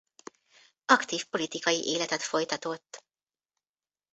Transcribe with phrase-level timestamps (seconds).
[0.85, 3.03] Aktív politikai életet folytatott.